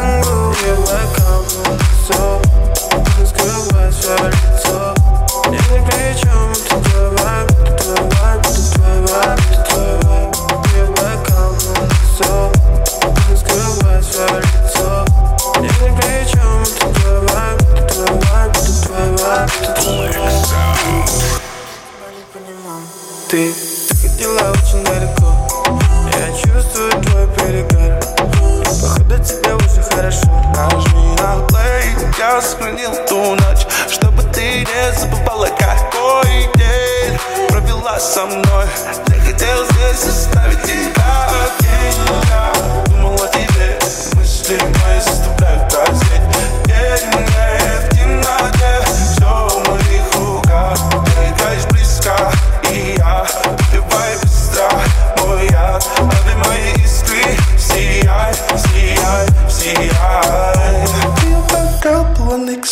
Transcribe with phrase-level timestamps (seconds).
[0.00, 1.44] Я вокал,
[2.02, 2.40] все
[3.26, 4.94] Скрывай свое лицо
[5.44, 6.80] Я ни при чем, это
[7.68, 7.90] твой
[10.74, 11.52] Я вокал,
[12.14, 12.32] все
[13.36, 14.88] Скрывай свое лицо
[15.56, 17.62] Я ни при чем, это твой вайб
[19.20, 19.50] вайб
[23.28, 23.52] Ты
[24.00, 25.19] ходила очень далеко
[32.40, 37.18] Я сохранил ту ночь Чтобы ты не забывала, какой день
[37.50, 38.66] Провела со мной.
[39.08, 40.39] Я хотел здесь оставить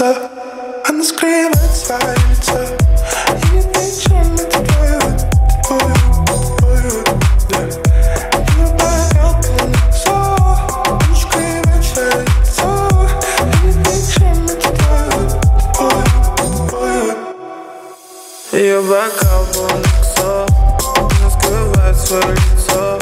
[0.00, 0.16] икса
[0.88, 2.58] Она скрывает свое лицо
[3.26, 3.62] И не
[4.48, 4.98] твое,
[5.62, 5.94] твое,
[6.58, 7.04] твое
[18.52, 20.46] Ее бокал полон иксо
[20.96, 22.98] Она скрывает свое лицо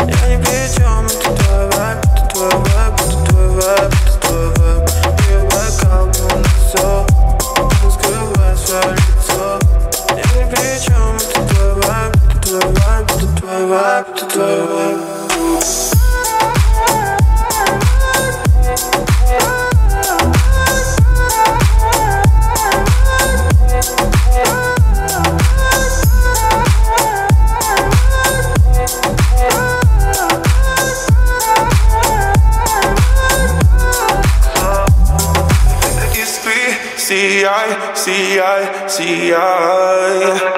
[0.00, 1.29] Я ни при чем, это
[13.70, 14.98] это твой вайб, это твой вайб
[36.16, 40.49] Искры, сияй, сияй, сияй